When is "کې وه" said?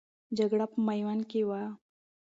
1.31-1.61